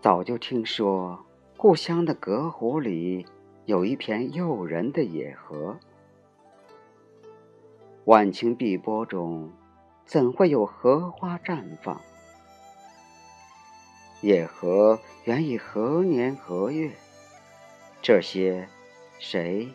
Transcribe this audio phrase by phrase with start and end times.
[0.00, 1.26] 早就听说
[1.56, 3.26] 故乡的隔湖里
[3.64, 5.76] 有一片诱人的野荷，
[8.04, 9.50] 晚晴碧波中，
[10.06, 12.00] 怎会有荷花绽放？
[14.20, 16.92] 野荷原以何年何月？
[18.00, 18.68] 这些
[19.18, 19.68] 谁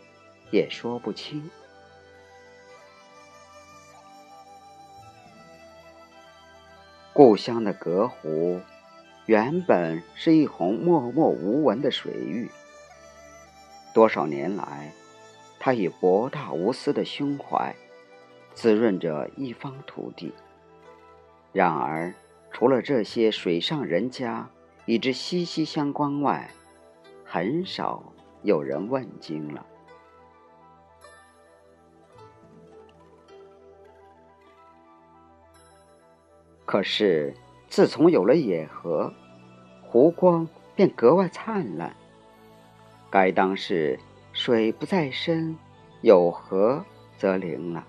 [0.52, 1.50] 也说不清。
[7.12, 8.62] 故乡的隔湖，
[9.26, 12.50] 原本是一泓默默无闻的水域。
[13.94, 14.92] 多少年来，
[15.60, 17.74] 它以博大无私的胸怀，
[18.54, 20.34] 滋润着一方土地。
[21.54, 22.14] 然而，
[22.52, 24.50] 除了这些水上人家
[24.86, 26.50] 与之息息相关外，
[27.24, 28.04] 很少
[28.42, 29.66] 有人问津了。
[36.66, 37.34] 可是，
[37.74, 39.12] 自从有了野河，
[39.82, 41.92] 湖光便格外灿烂。
[43.10, 44.00] 该当是
[44.32, 45.58] 水不在深，
[46.02, 46.86] 有河
[47.18, 47.84] 则灵了。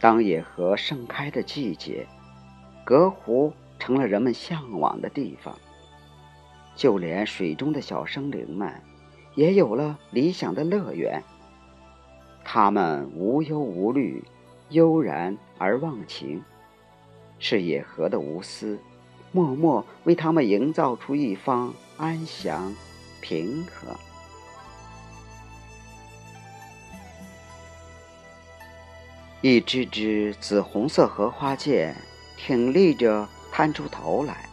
[0.00, 2.04] 当野河盛开的季节，
[2.84, 5.56] 隔湖成了人们向往的地方。
[6.74, 8.82] 就连水中的小生灵们，
[9.36, 11.22] 也有了理想的乐园。
[12.42, 14.24] 他们无忧无虑。
[14.70, 16.42] 悠然而忘情，
[17.44, 18.78] 是野河的无私，
[19.32, 22.72] 默默为他们营造出一方安详、
[23.20, 23.98] 平和。
[29.40, 31.96] 一支支紫红色荷花剑
[32.36, 34.48] 挺立着，探出头来，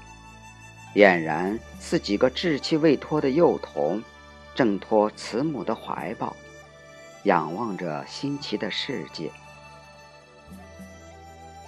[0.95, 4.01] 俨然似几个稚气未脱的幼童，
[4.55, 6.35] 挣脱慈母的怀抱，
[7.25, 9.29] 仰望着新奇的世界。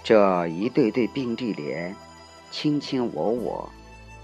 [0.04, 1.94] 这一对对并蒂莲，
[2.50, 3.70] 卿卿我我，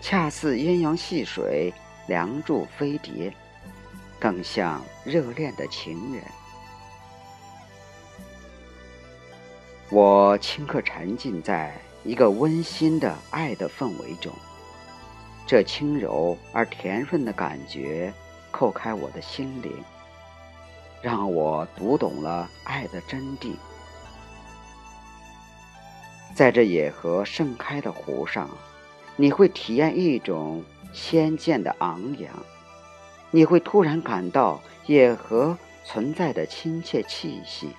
[0.00, 1.72] 恰似鸳鸯戏水，
[2.08, 3.32] 梁祝飞蝶，
[4.18, 6.22] 更像热恋的情人。
[9.90, 11.72] 我顷刻沉浸在
[12.04, 14.32] 一个温馨的爱的氛围中，
[15.46, 18.12] 这轻柔而甜润的感觉
[18.52, 19.72] 叩开我的心灵，
[21.00, 23.54] 让我读懂了爱的真谛。
[26.34, 28.48] 在这野荷盛开的湖上，
[29.16, 30.62] 你会体验一种
[30.92, 32.32] 仙剑的昂扬，
[33.32, 37.70] 你会突然感到野荷存在的亲切气息，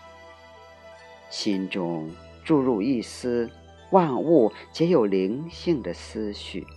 [1.30, 2.12] 心中
[2.44, 3.50] 注入一丝
[3.92, 6.68] 万物皆有灵性的思绪。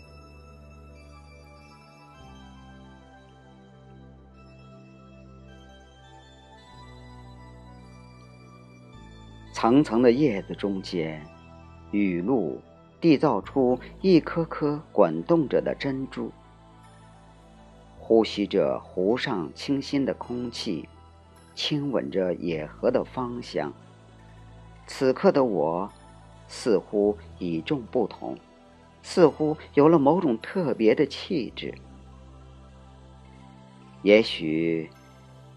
[9.53, 11.21] 层层的叶子中间。
[11.93, 12.61] 雨露
[13.01, 16.33] 缔造出一颗颗滚动着的珍珠，
[17.99, 20.89] 呼吸着湖上清新的空气，
[21.55, 23.73] 亲吻着野河的芳香。
[24.87, 25.91] 此刻的我，
[26.49, 28.37] 似乎与众不同，
[29.03, 31.75] 似乎有了某种特别的气质。
[34.03, 34.91] 也许，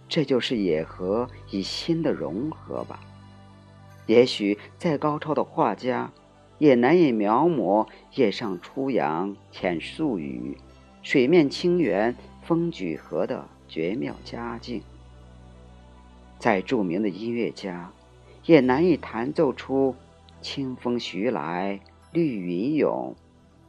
[0.07, 3.00] 这就是野河与心的融合吧。
[4.06, 6.12] 也许，再高超的画家。
[6.65, 10.57] 也难以描摹夜上初阳浅宿雨，
[11.03, 14.81] 水面清圆风举河的绝妙佳境。
[16.39, 17.91] 再著名的音乐家，
[18.45, 19.94] 也难以弹奏出
[20.41, 21.79] 清风徐来
[22.12, 23.15] 绿云涌，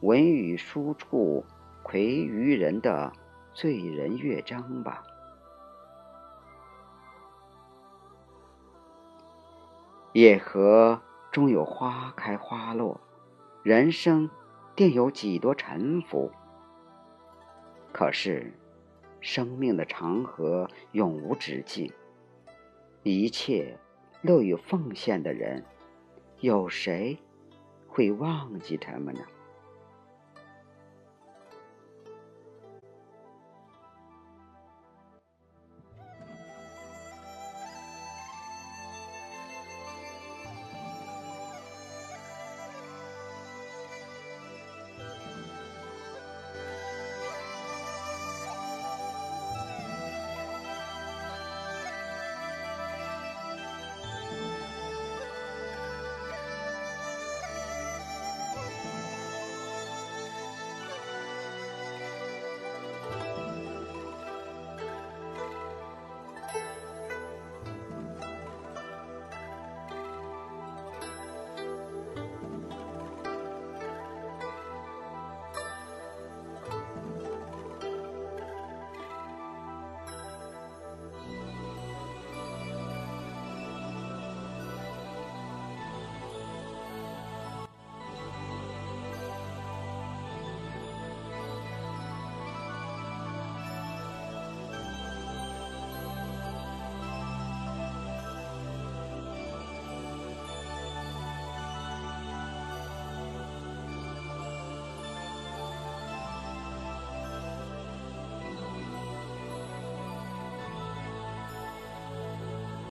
[0.01, 1.45] 文雨疏处
[1.83, 3.13] 葵于人的
[3.53, 5.03] 醉人乐章吧。
[10.13, 10.99] 野河。
[11.37, 12.99] 终有花开花落，
[13.61, 14.27] 人生
[14.75, 16.31] 定有几多沉浮。
[17.93, 18.51] 可是，
[19.21, 21.93] 生命的长河永无止境，
[23.03, 23.77] 一切
[24.23, 25.63] 乐于奉献的人，
[26.39, 27.19] 有谁
[27.87, 29.21] 会忘记他们呢？